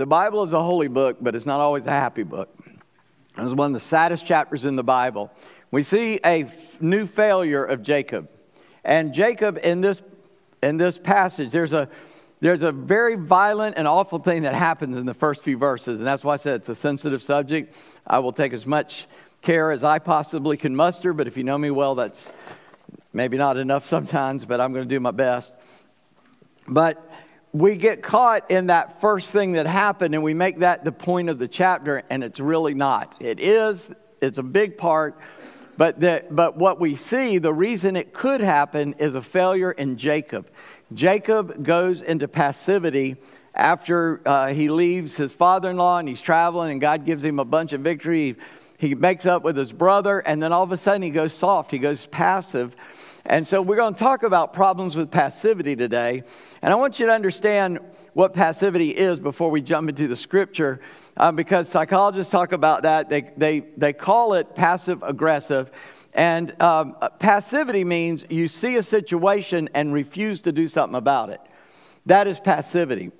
[0.00, 2.48] The Bible is a holy book, but it's not always a happy book.
[3.36, 5.30] It's one of the saddest chapters in the Bible.
[5.70, 8.30] We see a f- new failure of Jacob.
[8.82, 10.00] And Jacob, in this,
[10.62, 11.86] in this passage, there's a,
[12.40, 15.98] there's a very violent and awful thing that happens in the first few verses.
[15.98, 17.74] And that's why I said it's a sensitive subject.
[18.06, 19.06] I will take as much
[19.42, 22.30] care as I possibly can muster, but if you know me well, that's
[23.12, 25.52] maybe not enough sometimes, but I'm going to do my best.
[26.66, 27.06] But
[27.52, 31.28] we get caught in that first thing that happened and we make that the point
[31.28, 33.16] of the chapter, and it's really not.
[33.20, 33.90] It is,
[34.20, 35.18] it's a big part,
[35.76, 39.96] but, the, but what we see, the reason it could happen is a failure in
[39.96, 40.48] Jacob.
[40.94, 43.16] Jacob goes into passivity
[43.54, 47.40] after uh, he leaves his father in law and he's traveling, and God gives him
[47.40, 48.36] a bunch of victory.
[48.78, 51.72] He makes up with his brother, and then all of a sudden he goes soft,
[51.72, 52.76] he goes passive.
[53.24, 56.22] And so we're going to talk about problems with passivity today.
[56.62, 57.78] And I want you to understand
[58.14, 60.80] what passivity is before we jump into the scripture,
[61.16, 63.08] uh, because psychologists talk about that.
[63.08, 65.70] They, they, they call it passive aggressive.
[66.12, 71.40] And um, passivity means you see a situation and refuse to do something about it.
[72.06, 73.12] That is passivity.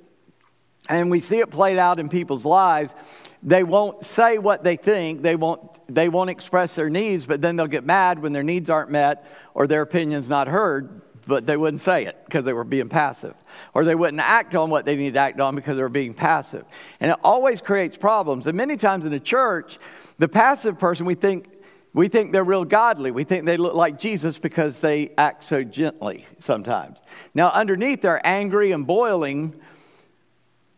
[0.88, 2.94] And we see it played out in people's lives.
[3.42, 7.56] They won't say what they think, they won't, they won't express their needs, but then
[7.56, 11.56] they'll get mad when their needs aren't met or their opinion's not heard, but they
[11.56, 13.34] wouldn't say it because they were being passive.
[13.72, 16.12] Or they wouldn't act on what they need to act on because they were being
[16.12, 16.64] passive.
[17.00, 18.46] And it always creates problems.
[18.46, 19.78] And many times in the church,
[20.18, 21.46] the passive person, we think,
[21.94, 23.10] we think they're real godly.
[23.10, 26.98] We think they look like Jesus because they act so gently sometimes.
[27.32, 29.60] Now, underneath, they're angry and boiling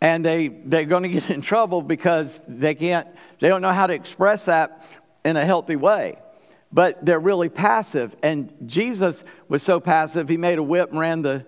[0.02, 3.06] and they, they're going to get in trouble because they can't,
[3.38, 4.84] they don't know how to express that
[5.24, 6.18] in a healthy way.
[6.72, 8.16] But they're really passive.
[8.20, 11.46] And Jesus was so passive, he made a whip and ran the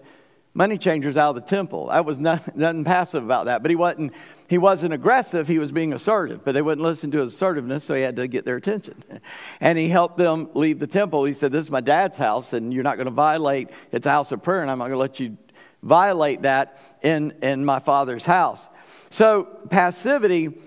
[0.55, 1.88] money changers out of the temple.
[1.88, 3.60] That was nothing, nothing passive about that.
[3.62, 4.12] But he wasn't,
[4.47, 6.44] he wasn't aggressive, he was being assertive.
[6.44, 9.02] But they wouldn't listen to his assertiveness, so he had to get their attention.
[9.60, 11.25] And he helped them leave the temple.
[11.25, 13.71] He said, This is my dad's house, and you're not going to violate.
[13.91, 15.38] It's a house of prayer, and I'm not going to let you
[15.84, 18.69] violate that in, in my father's house.
[19.11, 20.59] So passivity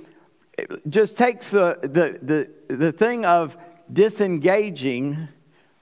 [0.88, 3.58] just takes the, the, the, the thing of
[3.92, 5.28] disengaging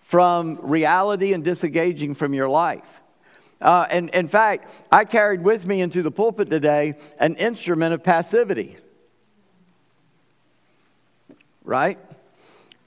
[0.02, 2.84] from reality and disengaging from your life.
[3.62, 8.04] Uh, and in fact, I carried with me into the pulpit today an instrument of
[8.04, 8.78] passivity.
[11.64, 11.98] Right?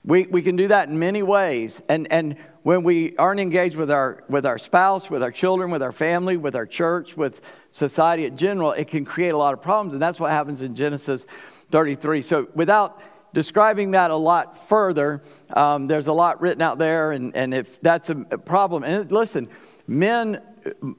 [0.04, 1.82] We, we can do that in many ways.
[1.88, 5.82] And, and when we aren't engaged with our, with our spouse, with our children, with
[5.82, 9.62] our family, with our church, with society in general, it can create a lot of
[9.62, 9.92] problems.
[9.92, 11.26] And that's what happens in Genesis
[11.70, 12.22] 33.
[12.22, 13.00] So, without
[13.34, 15.22] describing that a lot further,
[15.52, 17.12] um, there's a lot written out there.
[17.12, 19.48] And, and if that's a problem, and listen,
[19.86, 20.40] men,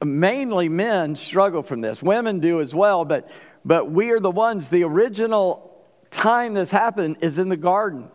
[0.04, 2.02] mainly men, struggle from this.
[2.02, 3.30] Women do as well, but,
[3.64, 8.10] but we are the ones, the original time this happened is in the garden.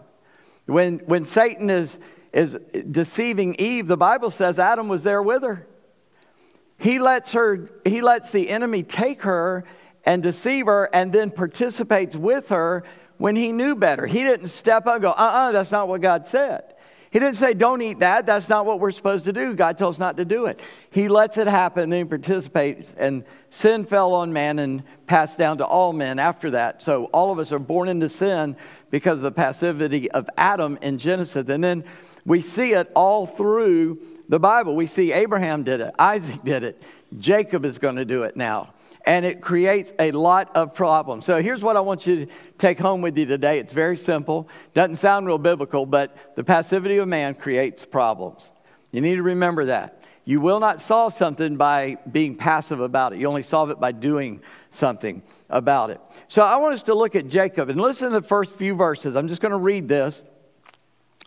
[0.65, 1.97] When, when Satan is
[2.35, 2.57] is
[2.91, 5.65] deceiving Eve, the Bible says Adam was there with her.
[6.77, 9.63] He lets her, he lets the enemy take her
[10.03, 12.83] and deceive her and then participates with her
[13.17, 14.05] when he knew better.
[14.05, 16.73] He didn't step up and go, uh uh-uh, uh, that's not what God said.
[17.09, 18.25] He didn't say, don't eat that.
[18.25, 19.53] That's not what we're supposed to do.
[19.53, 20.59] God tells us not to do it.
[20.89, 22.93] He lets it happen and then he participates.
[22.97, 26.81] And sin fell on man and passed down to all men after that.
[26.81, 28.57] So all of us are born into sin
[28.95, 31.49] because of the passivity of Adam in Genesis.
[31.49, 31.83] And then
[32.25, 34.73] we see it all through the Bible.
[34.73, 36.81] We see Abraham did it, Isaac did it,
[37.19, 38.73] Jacob is going to do it now.
[39.05, 41.25] And it creates a lot of problems.
[41.25, 43.59] So here's what I want you to take home with you today.
[43.59, 44.47] It's very simple.
[44.73, 48.49] Doesn't sound real biblical, but the passivity of man creates problems.
[48.93, 50.03] You need to remember that.
[50.23, 53.19] You will not solve something by being passive about it.
[53.19, 54.39] You only solve it by doing
[54.75, 55.99] something about it.
[56.27, 59.15] So I want us to look at Jacob and listen to the first few verses.
[59.15, 60.23] I'm just going to read this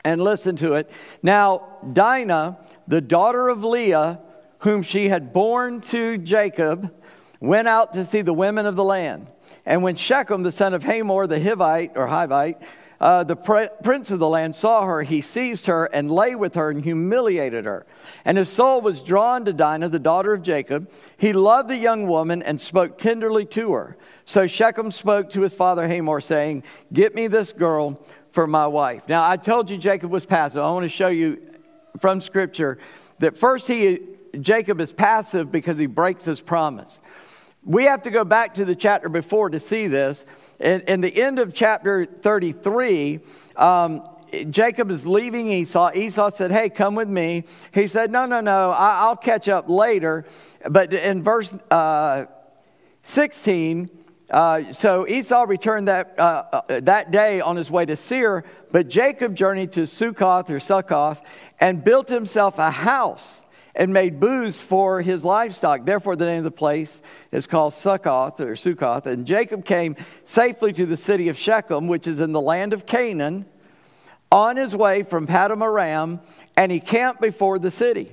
[0.04, 0.90] and listen to it.
[1.22, 4.20] Now, Dinah, the daughter of Leah,
[4.60, 6.94] whom she had borne to Jacob,
[7.40, 9.28] went out to see the women of the land.
[9.64, 12.60] And when Shechem, the son of Hamor, the Hivite or Hivite,
[13.00, 16.70] uh, the prince of the land saw her, he seized her and lay with her
[16.70, 17.86] and humiliated her.
[18.24, 20.90] And his soul was drawn to Dinah, the daughter of Jacob.
[21.16, 23.96] He loved the young woman and spoke tenderly to her.
[24.24, 28.02] So Shechem spoke to his father Hamor, saying, Get me this girl
[28.32, 29.02] for my wife.
[29.08, 30.60] Now, I told you Jacob was passive.
[30.60, 31.40] I want to show you
[32.00, 32.78] from Scripture
[33.20, 34.00] that first he,
[34.40, 36.98] Jacob is passive because he breaks his promise.
[37.64, 40.24] We have to go back to the chapter before to see this.
[40.58, 43.20] In, in the end of chapter 33,
[43.56, 44.02] um,
[44.50, 45.90] Jacob is leaving Esau.
[45.94, 47.44] Esau said, Hey, come with me.
[47.72, 50.24] He said, No, no, no, I, will catch up later.
[50.68, 52.26] But in verse uh,
[53.02, 53.90] 16,
[54.30, 58.86] Uh, so Esau returned that, uh, uh, that day on his way to Seir, but
[58.86, 61.22] Jacob journeyed to Succoth or Succoth
[61.60, 63.40] and built himself a house
[63.78, 65.86] and made booths for his livestock.
[65.86, 69.06] Therefore, the name of the place is called Succoth or Succoth.
[69.06, 69.94] And Jacob came
[70.24, 73.46] safely to the city of Shechem, which is in the land of Canaan,
[74.32, 76.20] on his way from Paddan Aram,
[76.56, 78.12] and he camped before the city.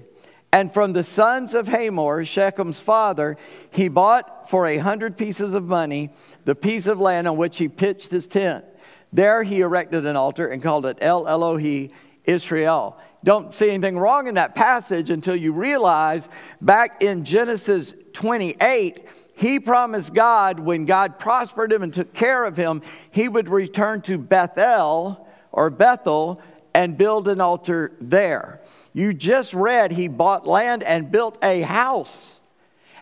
[0.53, 3.35] And from the sons of Hamor, Shechem's father,
[3.71, 6.11] he bought for a hundred pieces of money
[6.45, 8.63] the piece of land on which he pitched his tent.
[9.11, 11.91] There he erected an altar and called it El Elohi
[12.23, 12.97] Israel.
[13.25, 16.29] Don't see anything wrong in that passage until you realize
[16.61, 19.03] back in Genesis 28,
[19.35, 24.03] he promised God when God prospered him and took care of him, he would return
[24.03, 26.39] to Bethel or Bethel
[26.75, 28.61] and build an altar there.
[28.93, 32.39] You just read he bought land and built a house.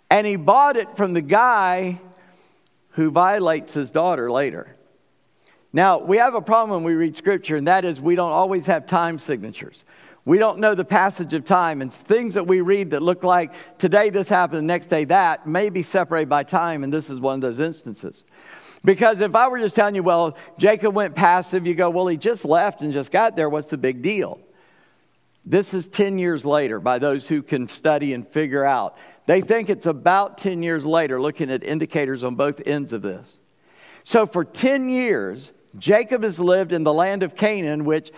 [0.10, 2.00] And he bought it from the guy
[2.92, 4.74] who violates his daughter later.
[5.74, 8.68] Now, we have a problem when we read scripture, and that is we don't always
[8.68, 9.84] have time signatures.
[10.26, 13.52] We don't know the passage of time, and things that we read that look like
[13.78, 17.20] today this happened, the next day that, may be separated by time, and this is
[17.20, 18.24] one of those instances.
[18.86, 22.18] Because if I were just telling you, well, Jacob went passive, you go, well, he
[22.18, 24.40] just left and just got there, what's the big deal?
[25.46, 28.98] This is 10 years later by those who can study and figure out.
[29.26, 33.40] They think it's about 10 years later, looking at indicators on both ends of this.
[34.06, 38.12] So for 10 years, Jacob has lived in the land of Canaan, which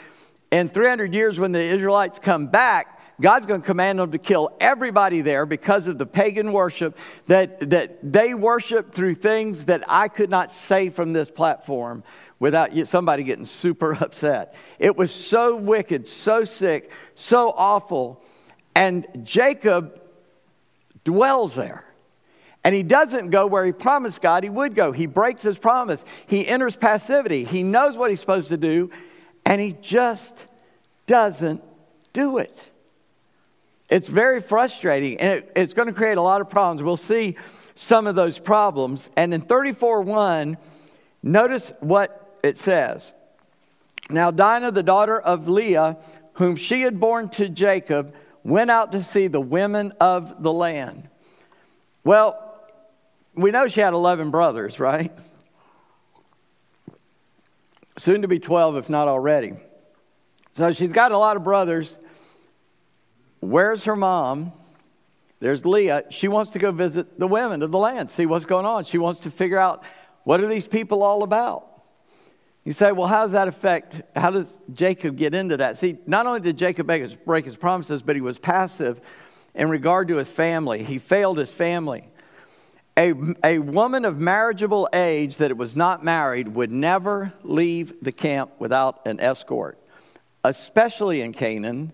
[0.56, 4.56] in 300 years, when the Israelites come back, God's going to command them to kill
[4.60, 6.98] everybody there because of the pagan worship
[7.28, 12.04] that, that they worship through things that I could not say from this platform
[12.40, 14.56] without somebody getting super upset.
[14.80, 18.22] It was so wicked, so sick, so awful.
[18.76, 20.02] And Jacob
[21.04, 21.86] dwells there.
[22.64, 24.92] And he doesn't go where he promised God he would go.
[24.92, 26.04] He breaks his promise.
[26.26, 27.44] He enters passivity.
[27.44, 28.90] He knows what he's supposed to do,
[29.46, 30.46] and he just
[31.06, 31.64] doesn't
[32.14, 32.64] do it.
[33.90, 36.82] It's very frustrating, and it, it's going to create a lot of problems.
[36.82, 37.38] We'll see
[37.76, 39.10] some of those problems.
[39.16, 40.58] And in 34 1,
[41.22, 43.14] notice what it says.
[44.10, 45.98] Now, Dinah, the daughter of Leah,
[46.34, 48.14] whom she had borne to Jacob,
[48.44, 51.10] went out to see the women of the land.
[52.04, 52.42] Well,
[53.34, 55.12] we know she had 11 brothers, right?
[57.98, 59.54] Soon to be 12, if not already.
[60.52, 61.96] So she's got a lot of brothers.
[63.40, 64.52] Where's her mom?
[65.40, 66.06] There's Leah.
[66.10, 68.86] She wants to go visit the women of the land, see what's going on.
[68.86, 69.84] She wants to figure out
[70.24, 71.68] what are these people all about.
[72.64, 74.02] You say, well, how does that affect?
[74.16, 75.78] How does Jacob get into that?
[75.78, 79.00] See, not only did Jacob break his promises, but he was passive
[79.54, 80.84] in regard to his family.
[80.84, 82.10] He failed his family.
[82.98, 83.14] A,
[83.44, 89.06] a woman of marriageable age that was not married would never leave the camp without
[89.06, 89.78] an escort,
[90.46, 91.92] especially in Canaan,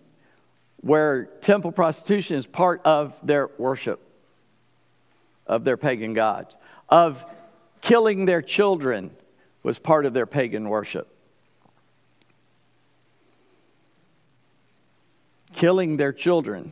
[0.81, 3.99] where temple prostitution is part of their worship,
[5.47, 6.55] of their pagan gods,
[6.89, 7.25] of
[7.81, 9.09] killing their children
[9.63, 11.07] was part of their pagan worship.
[15.53, 16.71] Killing their children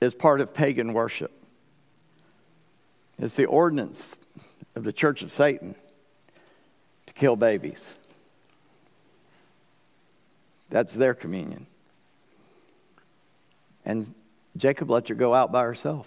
[0.00, 1.35] is part of pagan worship.
[3.18, 4.18] It's the ordinance
[4.74, 5.74] of the church of Satan
[7.06, 7.82] to kill babies.
[10.68, 11.66] That's their communion.
[13.84, 14.12] And
[14.56, 16.06] Jacob lets her go out by herself.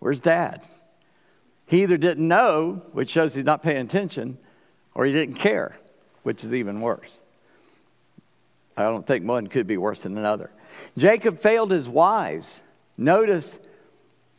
[0.00, 0.62] Where's dad?
[1.66, 4.38] He either didn't know, which shows he's not paying attention,
[4.94, 5.76] or he didn't care,
[6.22, 7.18] which is even worse.
[8.76, 10.50] I don't think one could be worse than another.
[10.96, 12.62] Jacob failed his wives.
[12.96, 13.56] Notice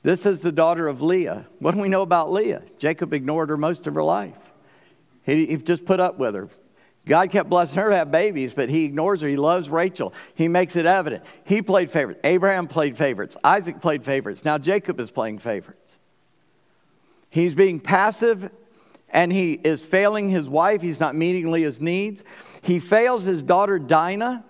[0.03, 1.45] this is the daughter of Leah.
[1.59, 2.61] What do we know about Leah?
[2.77, 4.37] Jacob ignored her most of her life.
[5.23, 6.49] He, he just put up with her.
[7.05, 9.27] God kept blessing her to have babies, but he ignores her.
[9.27, 10.13] He loves Rachel.
[10.35, 11.23] He makes it evident.
[11.43, 12.19] He played favorites.
[12.23, 13.35] Abraham played favorites.
[13.43, 14.45] Isaac played favorites.
[14.45, 15.97] Now Jacob is playing favorites.
[17.31, 18.51] He's being passive
[19.09, 20.81] and he is failing his wife.
[20.81, 22.23] He's not meeting Leah's needs.
[22.61, 24.45] He fails his daughter Dinah.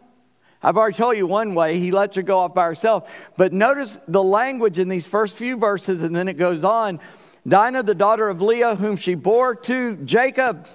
[0.62, 3.10] I've already told you one way, he lets her go off by herself.
[3.38, 7.00] But notice the language in these first few verses, and then it goes on.
[7.48, 10.68] Dinah, the daughter of Leah, whom she bore to Jacob.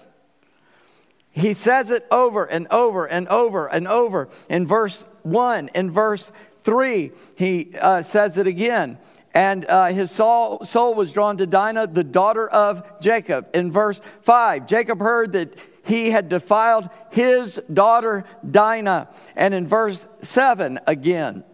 [1.31, 4.29] He says it over and over and over and over.
[4.49, 8.99] In verse 1, in verse 3, he uh, says it again
[9.35, 13.49] and uh, his soul, soul was drawn to Dinah, the daughter of Jacob.
[13.53, 19.09] In verse 5, Jacob heard that he had defiled his daughter Dinah.
[19.37, 21.45] And in verse 7 again,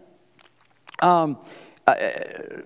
[0.99, 1.37] um,
[1.87, 1.95] uh,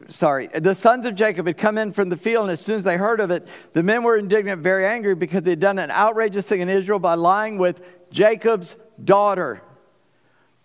[0.07, 2.83] sorry, the sons of Jacob had come in from the field, and as soon as
[2.83, 5.89] they heard of it, the men were indignant, very angry, because they had done an
[5.89, 7.81] outrageous thing in Israel by lying with
[8.11, 9.61] Jacob's daughter.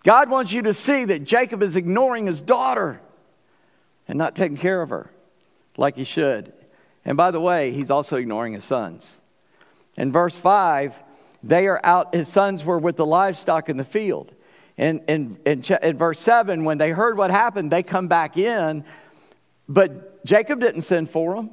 [0.03, 3.01] God wants you to see that Jacob is ignoring his daughter
[4.09, 5.11] and not taking care of her
[5.77, 6.53] like he should.
[7.05, 9.20] And by the way, he's also ignoring his sons.
[9.97, 10.99] In verse 5,
[11.43, 14.33] they are out, his sons were with the livestock in the field.
[14.77, 18.85] In, in, in, in verse 7, when they heard what happened, they come back in,
[19.69, 21.51] but Jacob didn't send for them.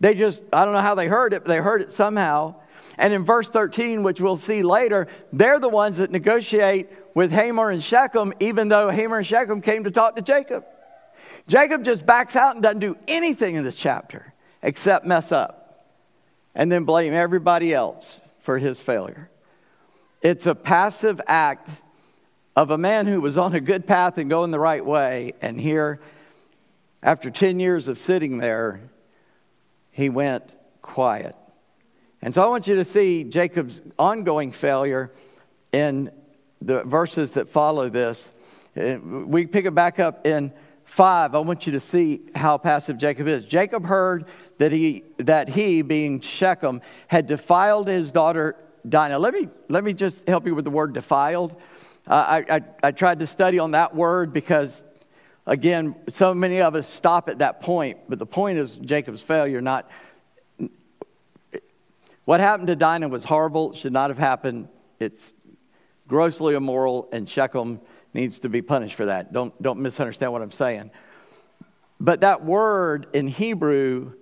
[0.00, 2.56] They just, I don't know how they heard it, but they heard it somehow.
[2.98, 7.70] And in verse 13, which we'll see later, they're the ones that negotiate with Hamor
[7.70, 10.64] and Shechem, even though Hamor and Shechem came to talk to Jacob.
[11.46, 15.63] Jacob just backs out and doesn't do anything in this chapter except mess up
[16.54, 19.30] and then blame everybody else for his failure.
[20.22, 21.68] It's a passive act
[22.56, 25.60] of a man who was on a good path and going the right way, and
[25.60, 26.00] here,
[27.02, 28.80] after 10 years of sitting there,
[29.90, 31.34] he went quiet.
[32.22, 35.12] And so I want you to see Jacob's ongoing failure
[35.72, 36.10] in
[36.62, 38.30] the verses that follow this.
[38.76, 40.52] Uh, we pick it back up in
[40.84, 41.34] 5.
[41.34, 43.44] I want you to see how passive Jacob is.
[43.44, 44.24] Jacob heard
[44.58, 48.56] that he, that he, being Shechem, had defiled his daughter
[48.88, 49.18] Dinah.
[49.18, 51.56] Let me, let me just help you with the word defiled.
[52.06, 54.84] Uh, I, I, I tried to study on that word because,
[55.46, 59.60] again, so many of us stop at that point, but the point is Jacob's failure,
[59.60, 59.90] not
[62.24, 64.68] what happened to Dinah was horrible, should not have happened.
[64.98, 65.34] It's
[66.08, 67.80] grossly immoral, and Shechem
[68.14, 69.32] needs to be punished for that.
[69.32, 70.90] Don't, don't misunderstand what I'm saying.
[72.00, 74.12] But that word in Hebrew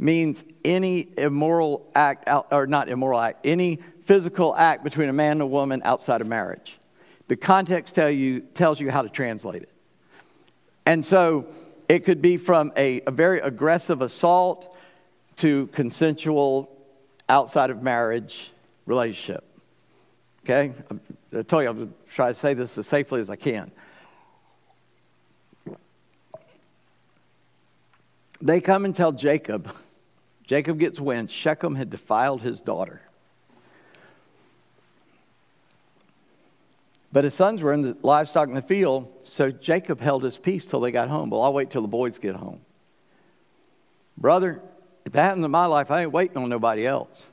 [0.00, 5.42] means any immoral act, or not immoral act, any physical act between a man and
[5.42, 6.78] a woman outside of marriage.
[7.28, 9.68] The context tell you, tells you how to translate it.
[10.86, 11.46] And so
[11.88, 14.74] it could be from a, a very aggressive assault
[15.36, 16.70] to consensual
[17.28, 18.50] outside of marriage
[18.86, 19.44] relationship.
[20.44, 20.72] Okay?
[21.36, 23.70] I tell you, I'm going to try to say this as safely as I can.
[28.42, 29.70] They come and tell Jacob.
[30.50, 31.30] Jacob gets wind.
[31.30, 33.00] Shechem had defiled his daughter.
[37.12, 40.64] But his sons were in the livestock in the field, so Jacob held his peace
[40.64, 41.30] till they got home.
[41.30, 42.60] Well, I'll wait till the boys get home.
[44.18, 44.60] Brother,
[45.04, 47.28] if that happens in my life, I ain't waiting on nobody else.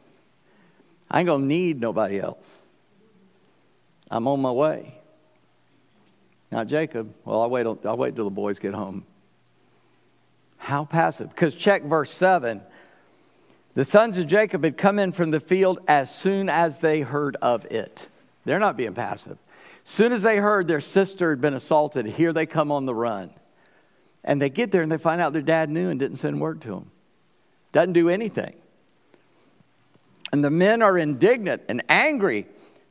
[1.10, 2.54] I ain't going to need nobody else.
[4.12, 4.94] I'm on my way.
[6.52, 9.06] Now, Jacob, well, I'll wait, I'll wait till the boys get home.
[10.60, 11.30] How passive.
[11.30, 12.62] Because check verse 7.
[13.78, 17.38] The sons of Jacob had come in from the field as soon as they heard
[17.44, 18.08] of it.
[18.44, 19.38] They're not being passive.
[19.86, 23.30] Soon as they heard their sister had been assaulted, here they come on the run.
[24.24, 26.60] And they get there and they find out their dad knew and didn't send word
[26.62, 26.90] to them.
[27.72, 28.56] Doesn't do anything.
[30.32, 32.48] And the men are indignant and angry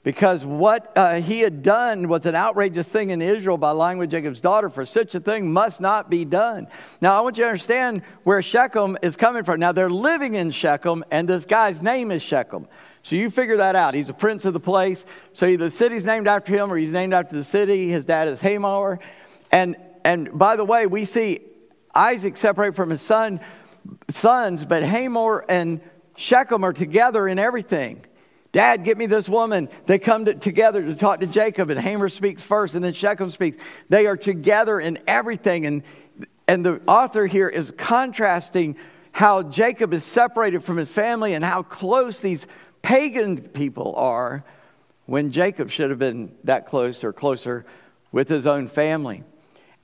[0.07, 4.09] because what uh, he had done was an outrageous thing in Israel by lying with
[4.09, 6.69] Jacob's daughter, for such a thing must not be done.
[7.01, 9.59] Now, I want you to understand where Shechem is coming from.
[9.59, 12.69] Now, they're living in Shechem, and this guy's name is Shechem.
[13.03, 13.95] So you figure that out.
[13.95, 15.05] He's a prince of the place.
[15.33, 17.91] So either the city's named after him or he's named after the city.
[17.91, 19.01] His dad is Hamor.
[19.51, 21.41] And, and by the way, we see
[21.93, 23.41] Isaac separate from his son,
[24.09, 25.81] sons, but Hamor and
[26.15, 28.05] Shechem are together in everything.
[28.57, 29.69] Dad, get me this woman.
[29.85, 33.29] They come to, together to talk to Jacob, and Hamor speaks first, and then Shechem
[33.29, 33.59] speaks.
[33.91, 35.67] They are together in everything.
[35.67, 35.83] And,
[36.49, 38.77] and the author here is contrasting
[39.13, 42.47] how Jacob is separated from his family and how close these
[42.81, 44.43] pagan people are
[45.05, 47.67] when Jacob should have been that close or closer
[48.11, 49.23] with his own family.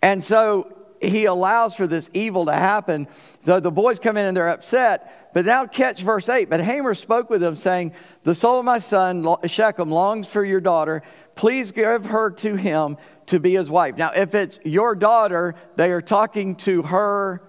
[0.00, 3.07] And so he allows for this evil to happen.
[3.45, 5.22] So the boys come in and they're upset.
[5.32, 6.50] But now catch verse 8.
[6.50, 7.92] But Hamor spoke with them, saying,
[8.24, 11.02] The soul of my son Shechem longs for your daughter.
[11.34, 12.96] Please give her to him
[13.26, 13.96] to be his wife.
[13.96, 17.42] Now, if it's your daughter, they are talking to her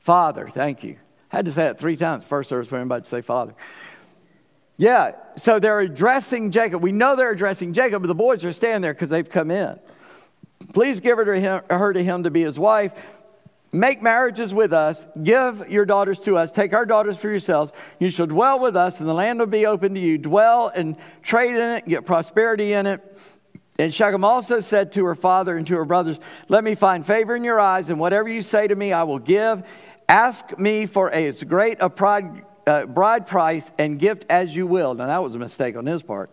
[0.00, 0.48] father.
[0.48, 0.96] Thank you.
[1.32, 3.54] I had to say it three times first service for anybody to say father.
[4.76, 6.82] Yeah, so they're addressing Jacob.
[6.82, 9.78] We know they're addressing Jacob, but the boys are standing there because they've come in.
[10.72, 12.92] Please give her to, him, her to him to be his wife.
[13.74, 15.04] Make marriages with us.
[15.20, 16.52] Give your daughters to us.
[16.52, 17.72] Take our daughters for yourselves.
[17.98, 20.16] You shall dwell with us, and the land will be open to you.
[20.16, 23.18] Dwell and trade in it, get prosperity in it.
[23.80, 27.34] And Shechem also said to her father and to her brothers, Let me find favor
[27.34, 29.64] in your eyes, and whatever you say to me, I will give.
[30.08, 34.94] Ask me for as great a bride, uh, bride price and gift as you will.
[34.94, 36.30] Now, that was a mistake on his part.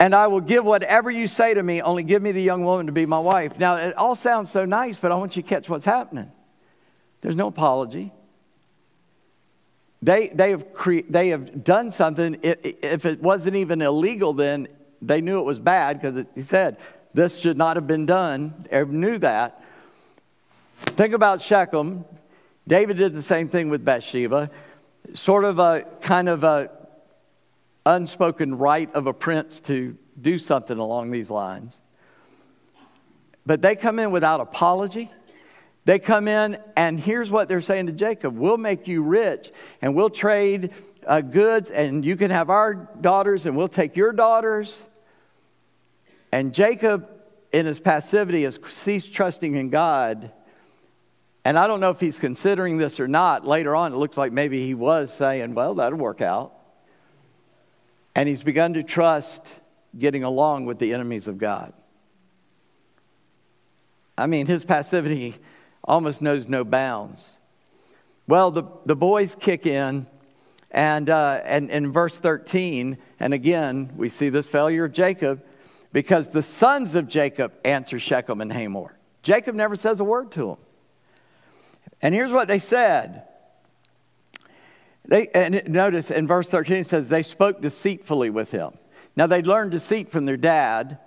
[0.00, 2.86] And I will give whatever you say to me, only give me the young woman
[2.86, 3.58] to be my wife.
[3.58, 6.30] Now, it all sounds so nice, but I want you to catch what's happening.
[7.20, 8.12] There's no apology.
[10.02, 12.38] They, they, have, cre- they have done something.
[12.42, 14.68] If it wasn't even illegal, then
[15.00, 16.76] they knew it was bad because he said,
[17.14, 18.66] This should not have been done.
[18.70, 19.62] Everyone knew that.
[20.76, 22.04] Think about Shechem.
[22.66, 24.50] David did the same thing with Bathsheba.
[25.14, 26.70] Sort of a kind of a
[27.86, 31.76] unspoken right of a prince to do something along these lines.
[33.46, 35.10] But they come in without apology.
[35.84, 39.94] They come in, and here's what they're saying to Jacob We'll make you rich, and
[39.94, 40.70] we'll trade
[41.06, 44.82] uh, goods, and you can have our daughters, and we'll take your daughters.
[46.32, 47.08] And Jacob,
[47.52, 50.32] in his passivity, has ceased trusting in God.
[51.44, 53.46] And I don't know if he's considering this or not.
[53.46, 56.54] Later on, it looks like maybe he was saying, Well, that'll work out.
[58.14, 59.46] And he's begun to trust
[59.98, 61.72] getting along with the enemies of God.
[64.16, 65.34] I mean, his passivity
[65.82, 67.28] almost knows no bounds.
[68.26, 70.06] Well, the, the boys kick in,
[70.70, 75.44] and, uh, and in verse 13, and again, we see this failure of Jacob
[75.92, 78.96] because the sons of Jacob answer Shechem and Hamor.
[79.22, 80.56] Jacob never says a word to them.
[82.02, 83.22] And here's what they said
[85.06, 88.72] they, and notice in verse 13 it says, they spoke deceitfully with him.
[89.16, 90.98] Now they'd learned deceit from their dad.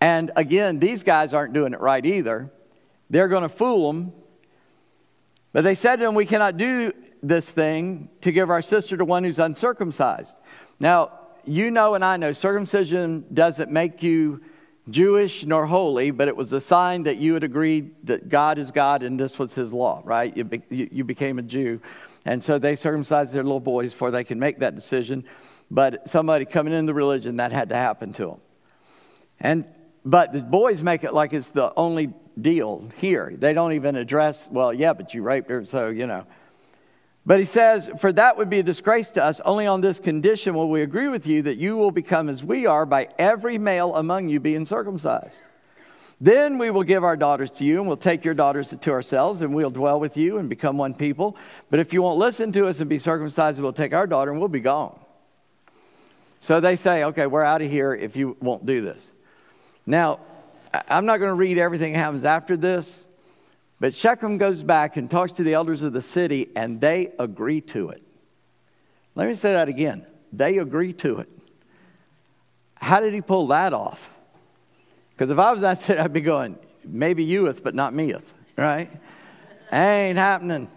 [0.00, 2.50] And again, these guys aren't doing it right either.
[3.10, 4.12] They're going to fool them.
[5.52, 6.92] But they said to him, We cannot do
[7.22, 10.36] this thing to give our sister to one who's uncircumcised.
[10.80, 11.12] Now,
[11.46, 14.42] you know and I know circumcision doesn't make you
[14.90, 18.70] Jewish nor holy, but it was a sign that you had agreed that God is
[18.70, 20.36] God and this was his law, right?
[20.36, 21.80] You, you became a Jew.
[22.24, 25.24] And so they circumcised their little boys before they could make that decision.
[25.70, 28.40] But somebody coming into the religion, that had to happen to them.
[29.40, 29.68] And,
[30.04, 33.34] but the boys make it like it's the only deal here.
[33.36, 36.24] They don't even address, well, yeah, but you raped her, so, you know.
[37.26, 39.40] But he says, For that would be a disgrace to us.
[39.44, 42.66] Only on this condition will we agree with you that you will become as we
[42.66, 45.40] are by every male among you being circumcised.
[46.20, 49.40] Then we will give our daughters to you, and we'll take your daughters to ourselves,
[49.40, 51.36] and we'll dwell with you and become one people.
[51.70, 54.40] But if you won't listen to us and be circumcised, we'll take our daughter and
[54.40, 54.98] we'll be gone.
[56.40, 59.10] So they say, okay, we're out of here if you won't do this.
[59.86, 60.20] Now,
[60.88, 63.06] I'm not going to read everything that happens after this,
[63.80, 67.60] but Shechem goes back and talks to the elders of the city, and they agree
[67.62, 68.02] to it.
[69.14, 70.06] Let me say that again.
[70.32, 71.28] They agree to it.
[72.76, 74.10] How did he pull that off?
[75.16, 78.90] Because if I was that city, I'd be going, maybe youth, but not meeth, right?
[79.72, 80.68] Ain't happening.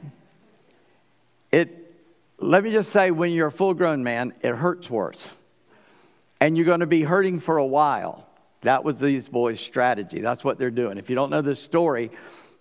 [1.52, 1.96] It,
[2.40, 5.30] let me just say, when you're a full grown man, it hurts worse.
[6.40, 8.28] And you're going to be hurting for a while.
[8.62, 10.22] That was these boys' strategy.
[10.22, 10.98] That's what they're doing.
[10.98, 12.12] If you don't know this story,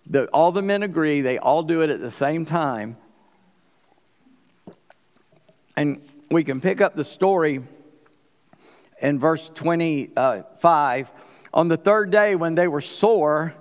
[0.06, 2.96] the, all the men agree, they all do it at the same time.
[5.76, 7.62] And we can pick up the story
[9.00, 11.10] in verse 25 uh,
[11.56, 13.54] on the third day, when they were sore,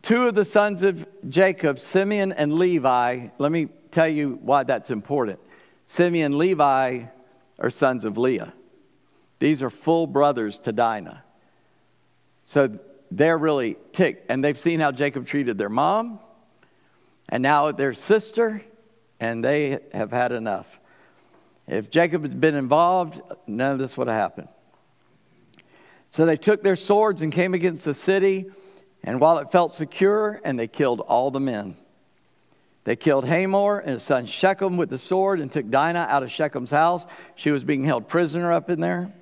[0.00, 4.90] two of the sons of Jacob, Simeon and Levi, let me tell you why that's
[4.90, 5.38] important.
[5.86, 7.04] Simeon and Levi
[7.58, 8.54] are sons of Leah.
[9.40, 11.22] These are full brothers to Dinah.
[12.46, 12.78] So
[13.10, 14.30] they're really ticked.
[14.30, 16.20] And they've seen how Jacob treated their mom
[17.28, 18.62] and now their sister,
[19.20, 20.66] and they have had enough.
[21.66, 24.48] If Jacob had been involved, none of this would have happened.
[26.10, 28.46] So they took their swords and came against the city,
[29.04, 31.76] and while it felt secure, and they killed all the men.
[32.84, 36.30] They killed Hamor and his son Shechem with the sword and took Dinah out of
[36.30, 37.04] Shechem's house.
[37.34, 39.12] She was being held prisoner up in there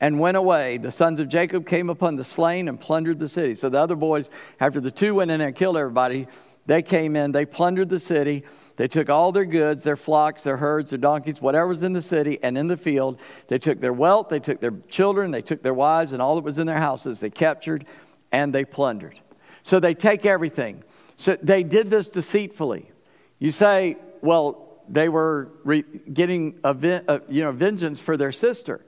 [0.00, 0.78] and went away.
[0.78, 3.54] The sons of Jacob came upon the slain and plundered the city.
[3.54, 4.30] So the other boys,
[4.60, 6.28] after the two went in and killed everybody,
[6.66, 8.44] they came in, they plundered the city.
[8.82, 12.02] They took all their goods, their flocks, their herds, their donkeys, whatever was in the
[12.02, 13.16] city and in the field.
[13.46, 16.42] They took their wealth, they took their children, they took their wives, and all that
[16.42, 17.20] was in their houses.
[17.20, 17.86] They captured
[18.32, 19.20] and they plundered.
[19.62, 20.82] So they take everything.
[21.16, 22.90] So they did this deceitfully.
[23.38, 28.84] You say, well, they were re- getting a, you know, vengeance for their sister.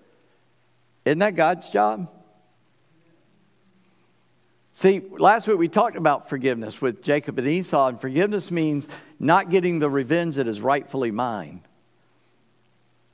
[1.05, 2.11] Isn't that God's job?
[4.77, 8.89] See, last week we talked about forgiveness with Jacob and Esau, and forgiveness means
[9.21, 11.63] not getting the revenge that is rightfully mine.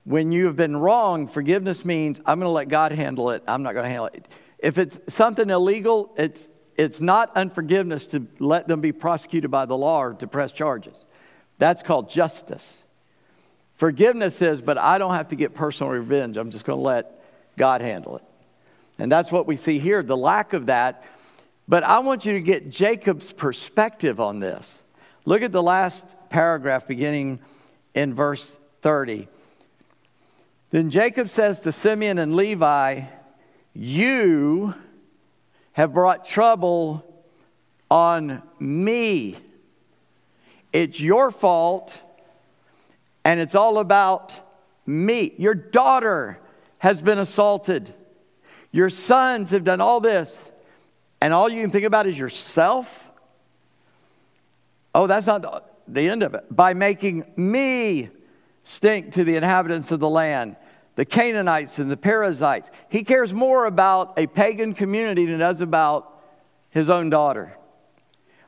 [0.04, 3.42] When you have been wrong, forgiveness means I'm going to let God handle it.
[3.46, 4.26] I'm not going to handle it.
[4.58, 9.76] If it's something illegal, it's, it's not unforgiveness to let them be prosecuted by the
[9.76, 11.04] law or to press charges.
[11.58, 12.82] That's called justice.
[13.74, 16.38] Forgiveness is, but I don't have to get personal revenge.
[16.38, 17.22] I'm just going to let
[17.58, 18.24] God handle it.
[18.98, 21.04] And that's what we see here the lack of that.
[21.70, 24.82] But I want you to get Jacob's perspective on this.
[25.24, 27.38] Look at the last paragraph beginning
[27.94, 29.28] in verse 30.
[30.70, 33.02] Then Jacob says to Simeon and Levi,
[33.72, 34.74] You
[35.70, 37.04] have brought trouble
[37.88, 39.36] on me.
[40.72, 41.96] It's your fault,
[43.24, 44.32] and it's all about
[44.86, 45.34] me.
[45.38, 46.40] Your daughter
[46.78, 47.94] has been assaulted.
[48.72, 50.50] Your sons have done all this,
[51.20, 53.10] and all you can think about is yourself.
[54.94, 56.44] Oh, that's not the, end of it.
[56.50, 58.08] By making me
[58.64, 60.56] stink to the inhabitants of the land,
[60.96, 62.70] the Canaanites and the Perizzites.
[62.88, 66.22] He cares more about a pagan community than he does about
[66.70, 67.56] his own daughter.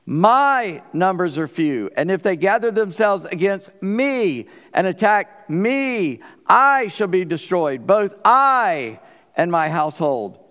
[0.05, 6.89] My numbers are few, and if they gather themselves against me and attack me, I
[6.89, 8.99] shall be destroyed, both I
[9.37, 10.42] and my household.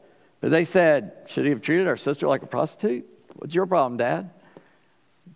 [0.42, 3.08] But they said, Should he have treated our sister like a prostitute?
[3.36, 4.32] What's your problem, Dad?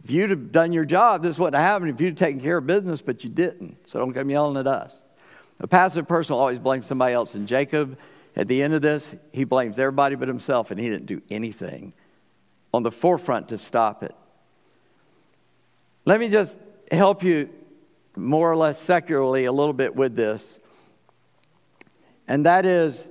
[0.04, 2.58] If you'd have done your job, this wouldn't have happened if you'd have taken care
[2.58, 3.88] of business, but you didn't.
[3.88, 5.02] So don't come yelling at us.
[5.60, 7.34] A passive person will always blame somebody else.
[7.34, 7.98] And Jacob,
[8.36, 11.94] at the end of this, he blames everybody but himself, and he didn't do anything
[12.74, 14.14] on the forefront to stop it.
[16.04, 16.56] Let me just
[16.92, 17.50] help you
[18.16, 20.58] more or less secularly a little bit with this.
[22.28, 23.08] And that is,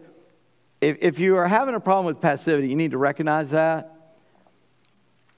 [0.84, 3.90] if, if you are having a problem with passivity, you need to recognize that.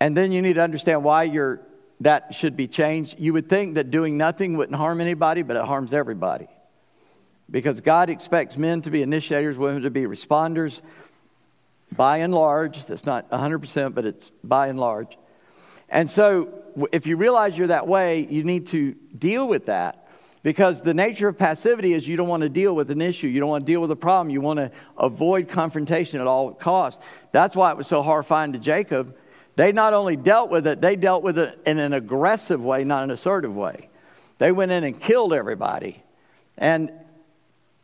[0.01, 1.61] And then you need to understand why you're,
[2.01, 3.17] that should be changed.
[3.19, 6.49] You would think that doing nothing wouldn't harm anybody, but it harms everybody.
[7.49, 10.81] Because God expects men to be initiators, women to be responders
[11.93, 12.85] by and large.
[12.87, 15.17] That's not 100%, but it's by and large.
[15.89, 16.49] And so,
[16.91, 20.06] if you realize you're that way, you need to deal with that.
[20.47, 23.27] Because the nature of passivity is you don't want to deal with an issue.
[23.27, 24.31] You don't want to deal with a problem.
[24.31, 27.03] You want to avoid confrontation at all costs.
[27.33, 29.17] That's why it was so horrifying to Jacob.
[29.57, 33.03] They not only dealt with it, they dealt with it in an aggressive way, not
[33.03, 33.89] an assertive way.
[34.39, 36.01] They went in and killed everybody.
[36.57, 36.93] And,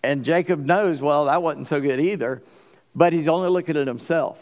[0.04, 2.44] and Jacob knows, well, that wasn't so good either,
[2.94, 4.38] but he's only looking at himself.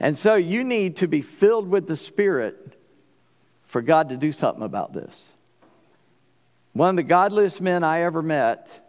[0.00, 2.74] And so you need to be filled with the Spirit
[3.66, 5.26] for God to do something about this.
[6.72, 8.80] One of the godliest men I ever met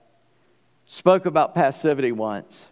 [0.85, 2.67] spoke about passivity once,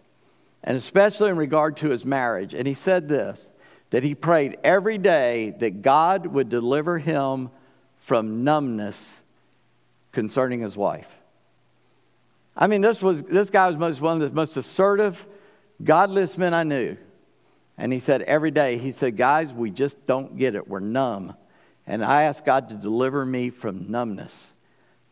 [0.62, 2.54] and especially in regard to his marriage.
[2.54, 3.48] And he said this
[3.90, 7.50] that he prayed every day that God would deliver him
[7.98, 9.18] from numbness
[10.12, 11.08] concerning his wife.
[12.56, 15.26] I mean, this, was, this guy was most, one of the most assertive,
[15.82, 16.96] godless men I knew.
[17.78, 20.68] And he said every day, he said, Guys, we just don't get it.
[20.68, 21.34] We're numb.
[21.86, 24.49] And I ask God to deliver me from numbness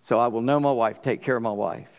[0.09, 1.91] so I will know my wife, take care of my wife.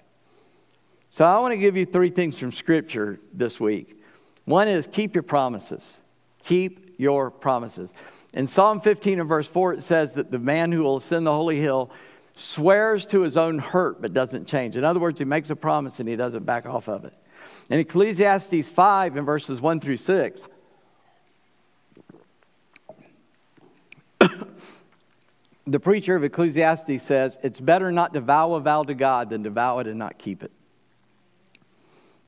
[1.12, 4.02] So I want to give you three things from Scripture this week.
[4.46, 6.00] One is keep your promises.
[6.44, 7.94] Keep your promises.
[8.34, 11.32] In Psalm 15 and verse 4, it says that the man who will ascend the
[11.32, 11.92] holy hill
[12.36, 14.76] swears to his own hurt but doesn't change.
[14.76, 17.14] In other words, he makes a promise and he doesn't back off of it.
[17.70, 20.48] In Ecclesiastes 5 in verses 1 through 6,
[25.74, 29.44] the preacher of Ecclesiastes says, It's better not to vow a vow to God than
[29.44, 30.52] to vow it and not keep it.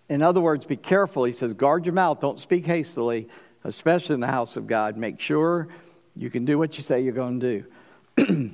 [0.09, 1.23] In other words, be careful.
[1.23, 2.19] He says, Guard your mouth.
[2.19, 3.29] Don't speak hastily,
[3.63, 4.97] especially in the house of God.
[4.97, 5.69] Make sure
[6.15, 7.63] you can do what you say you're going to
[8.17, 8.51] do.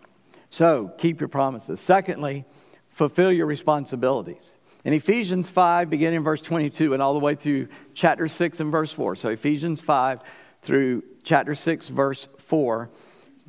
[0.50, 1.80] so, keep your promises.
[1.80, 2.46] Secondly,
[2.88, 4.54] fulfill your responsibilities.
[4.82, 8.72] In Ephesians 5, beginning in verse 22 and all the way through chapter 6 and
[8.72, 9.14] verse 4.
[9.16, 10.20] So, Ephesians 5
[10.62, 12.88] through chapter 6, verse 4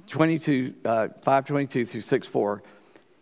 [0.08, 2.64] 22, uh, 522 through 6 4,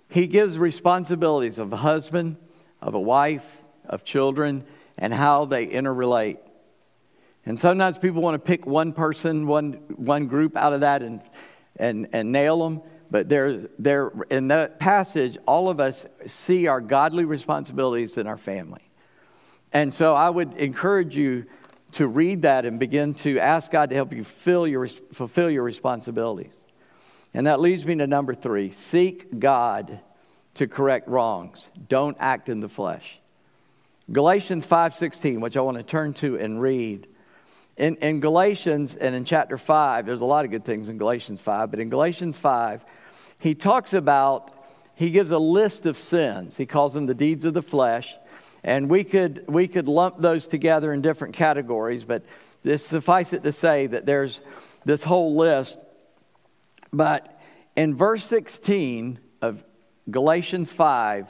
[0.10, 2.38] he gives responsibilities of a husband,
[2.82, 3.46] of a wife,
[3.86, 4.66] of children,
[4.98, 6.38] and how they interrelate.
[7.46, 11.22] And sometimes people want to pick one person, one, one group out of that and,
[11.78, 12.82] and, and nail them.
[13.12, 18.38] But there, there, in that passage, all of us see our godly responsibilities in our
[18.38, 18.90] family.
[19.72, 21.46] And so I would encourage you
[21.94, 25.64] to read that and begin to ask God to help you fill your, fulfill your
[25.64, 26.54] responsibilities.
[27.34, 30.00] And that leads me to number three seek God
[30.56, 31.70] to correct wrongs.
[31.88, 33.20] Don't act in the flesh.
[34.12, 37.08] Galatians 5:16, which I want to turn to and read.
[37.78, 41.40] In, in Galatians and in chapter 5, there's a lot of good things in Galatians
[41.40, 42.84] 5, but in Galatians 5,
[43.38, 44.52] he talks about,
[44.96, 46.58] he gives a list of sins.
[46.58, 48.16] He calls them the deeds of the flesh.
[48.66, 52.24] And we could, we could lump those together in different categories, but
[52.76, 54.42] suffice it to say that there's
[54.84, 55.80] this whole list
[56.92, 57.40] but
[57.76, 59.64] in verse 16 of
[60.10, 61.28] Galatians 5,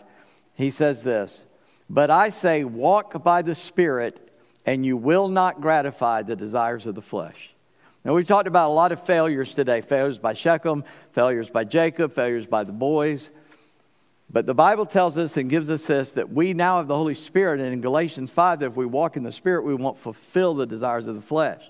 [0.55, 1.45] he says this
[1.89, 4.33] But I say, walk by the Spirit,
[4.65, 7.51] and you will not gratify the desires of the flesh.
[8.05, 12.13] Now, we've talked about a lot of failures today failures by Shechem, failures by Jacob,
[12.13, 13.29] failures by the boys.
[14.31, 17.15] But the Bible tells us and gives us this that we now have the Holy
[17.15, 20.53] Spirit, and in Galatians 5, that if we walk in the Spirit, we won't fulfill
[20.53, 21.61] the desires of the flesh.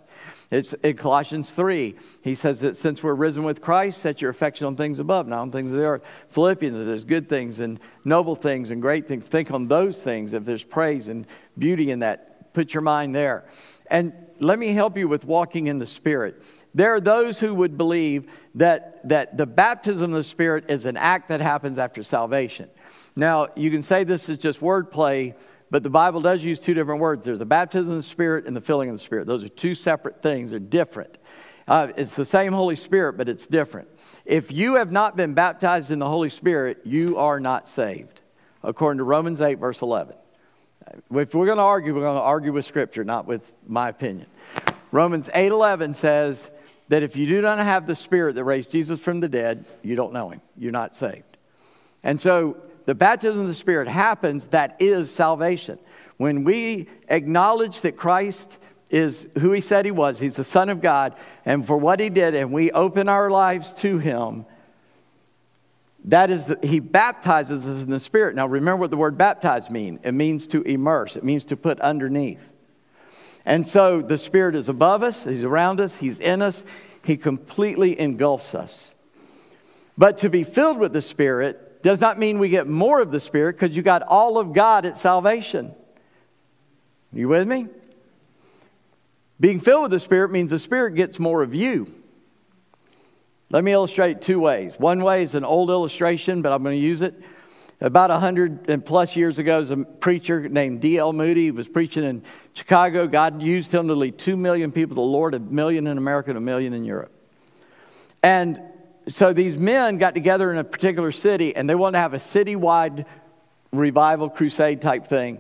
[0.51, 1.95] It's in Colossians 3.
[2.23, 5.39] He says that since we're risen with Christ, set your affection on things above, not
[5.39, 6.01] on things of the earth.
[6.29, 9.27] Philippians, there's good things and noble things and great things.
[9.27, 10.33] Think on those things.
[10.33, 13.45] If there's praise and beauty in that, put your mind there.
[13.91, 16.41] And let me help you with walking in the Spirit.
[16.73, 20.97] There are those who would believe that, that the baptism of the Spirit is an
[20.97, 22.69] act that happens after salvation.
[23.15, 25.35] Now, you can say this is just wordplay
[25.71, 27.25] but the Bible does use two different words.
[27.25, 29.27] There's a baptism of the Spirit and the filling of the Spirit.
[29.27, 31.17] Those are two separate things, they're different.
[31.67, 33.87] Uh, it's the same Holy Spirit, but it's different.
[34.25, 38.21] If you have not been baptized in the Holy Spirit, you are not saved,
[38.63, 40.15] according to Romans 8, verse 11.
[41.11, 44.25] If we're going to argue, we're going to argue with Scripture, not with my opinion.
[44.91, 46.49] Romans 8 11 says
[46.87, 49.95] that if you do not have the Spirit that raised Jesus from the dead, you
[49.95, 50.41] don't know Him.
[50.57, 51.37] You're not saved.
[52.01, 55.79] And so the baptism of the Spirit happens, that is salvation.
[56.17, 58.57] When we acknowledge that Christ
[58.89, 61.15] is who he said he was, he's the Son of God,
[61.45, 64.45] and for what he did, and we open our lives to him,
[66.05, 68.35] that is, the, he baptizes us in the Spirit.
[68.35, 71.79] Now, remember what the word baptize means it means to immerse, it means to put
[71.81, 72.39] underneath.
[73.45, 76.63] And so the Spirit is above us, He's around us, He's in us,
[77.03, 78.93] He completely engulfs us.
[79.97, 83.19] But to be filled with the Spirit does not mean we get more of the
[83.19, 85.73] Spirit because you got all of God at salvation.
[87.13, 87.67] You with me?
[89.39, 91.93] Being filled with the Spirit means the Spirit gets more of you.
[93.49, 94.73] Let me illustrate two ways.
[94.77, 97.19] One way is an old illustration, but I'm going to use it.
[97.81, 101.13] About 100 and plus years ago, was a preacher named D.L.
[101.13, 101.45] Moody.
[101.45, 102.21] He was preaching in
[102.53, 103.07] Chicago.
[103.07, 106.29] God used him to lead 2 million people to the Lord, a million in America,
[106.29, 107.11] and a million in Europe.
[108.21, 108.61] And
[109.09, 112.19] so these men got together in a particular city and they wanted to have a
[112.19, 113.05] citywide
[113.71, 115.39] revival crusade type thing.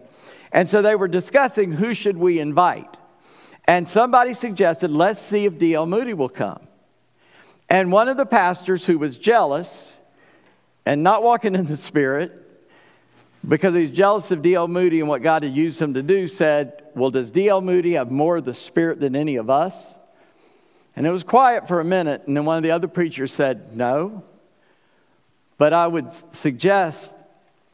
[0.51, 2.97] And so they were discussing who should we invite.
[3.65, 5.85] And somebody suggested, let's see if D.L.
[5.85, 6.67] Moody will come.
[7.69, 9.93] And one of the pastors who was jealous
[10.85, 12.33] and not walking in the Spirit,
[13.47, 14.67] because he's jealous of D.L.
[14.67, 17.61] Moody and what God had used him to do, said, Well, does D.L.
[17.61, 19.93] Moody have more of the Spirit than any of us?
[20.99, 23.73] And it was quiet for a minute, and then one of the other preachers said,
[23.73, 24.21] No.
[25.57, 27.15] But I would suggest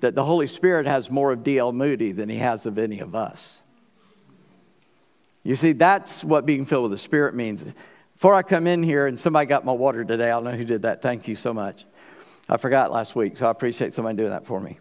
[0.02, 1.72] that the Holy Spirit has more of D.L.
[1.72, 3.62] Moody than he has of any of us.
[5.42, 7.66] You see, that's what being filled with the Spirit means.
[8.14, 10.64] Before I come in here, and somebody got my water today, I don't know who
[10.64, 11.02] did that.
[11.02, 11.84] Thank you so much.
[12.48, 14.78] I forgot last week, so I appreciate somebody doing that for me.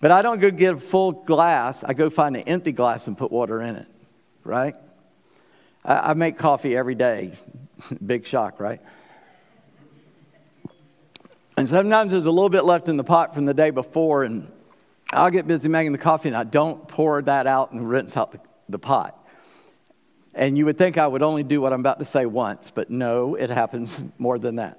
[0.00, 3.18] But I don't go get a full glass, I go find an empty glass and
[3.18, 3.88] put water in it,
[4.44, 4.76] right?
[5.84, 7.32] I, I make coffee every day.
[8.06, 8.80] Big shock, right?
[11.56, 14.50] And sometimes there's a little bit left in the pot from the day before, and
[15.12, 18.32] I'll get busy making the coffee, and I don't pour that out and rinse out
[18.32, 19.16] the, the pot.
[20.34, 22.88] And you would think I would only do what I'm about to say once, but
[22.88, 24.78] no, it happens more than that.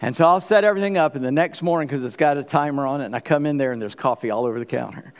[0.00, 2.84] And so I'll set everything up, and the next morning, because it's got a timer
[2.84, 5.14] on it, and I come in there and there's coffee all over the counter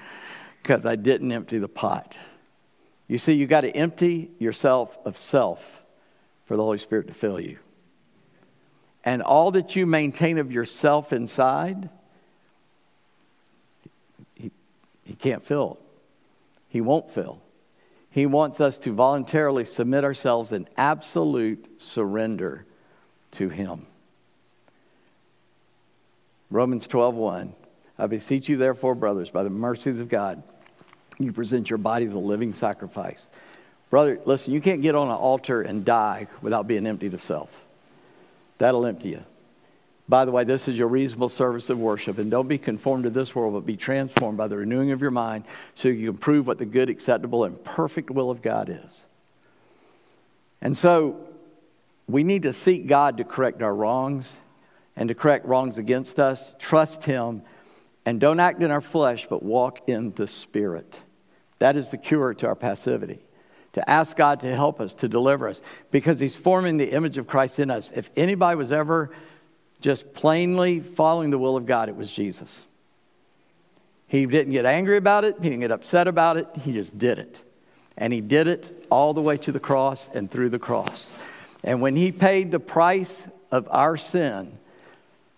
[0.62, 2.16] because I didn't empty the pot.
[3.12, 5.82] You see, you got to empty yourself of self
[6.46, 7.58] for the Holy Spirit to fill you.
[9.04, 11.90] And all that you maintain of yourself inside,
[14.34, 14.50] he,
[15.04, 15.78] he can't fill.
[16.70, 17.42] He won't fill.
[18.08, 22.64] He wants us to voluntarily submit ourselves in absolute surrender
[23.32, 23.84] to Him.
[26.50, 27.52] Romans 12, 1.
[27.98, 30.42] I beseech you, therefore, brothers, by the mercies of God
[31.18, 33.28] you present your body as a living sacrifice.
[33.90, 37.50] Brother, listen, you can't get on an altar and die without being emptied of self.
[38.58, 39.24] That'll empty you.
[40.08, 42.18] By the way, this is your reasonable service of worship.
[42.18, 45.10] And don't be conformed to this world, but be transformed by the renewing of your
[45.10, 45.44] mind
[45.74, 49.04] so you can prove what the good, acceptable, and perfect will of God is.
[50.60, 51.28] And so
[52.08, 54.36] we need to seek God to correct our wrongs
[54.96, 56.52] and to correct wrongs against us.
[56.58, 57.42] Trust Him
[58.04, 61.00] and don't act in our flesh, but walk in the Spirit.
[61.58, 63.20] That is the cure to our passivity.
[63.74, 67.26] To ask God to help us, to deliver us, because He's forming the image of
[67.26, 67.90] Christ in us.
[67.94, 69.10] If anybody was ever
[69.80, 72.66] just plainly following the will of God, it was Jesus.
[74.08, 77.18] He didn't get angry about it, he didn't get upset about it, he just did
[77.18, 77.40] it.
[77.96, 81.08] And he did it all the way to the cross and through the cross.
[81.64, 84.58] And when he paid the price of our sin,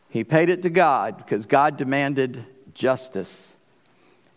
[0.08, 3.52] he paid it to God because God demanded justice.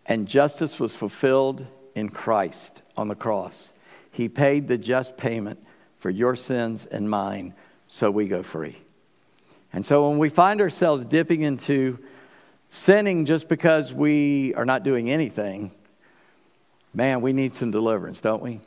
[0.05, 3.69] And justice was fulfilled in Christ on the cross.
[4.11, 5.59] He paid the just payment
[5.97, 7.53] for your sins and mine,
[7.87, 8.77] so we go free.
[9.73, 11.99] And so when we find ourselves dipping into
[12.69, 15.71] sinning just because we are not doing anything,
[16.93, 18.61] man, we need some deliverance, don't we?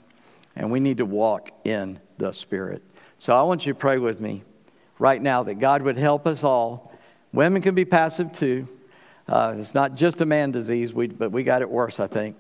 [0.57, 2.83] And we need to walk in the Spirit.
[3.19, 4.43] So I want you to pray with me
[4.99, 6.93] right now that God would help us all.
[7.33, 8.69] Women can be passive too.
[9.31, 12.35] Uh, it's not just a man disease, we, but we got it worse, I think.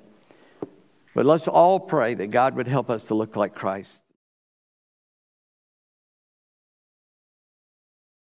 [1.14, 4.03] But let's all pray that God would help us to look like Christ.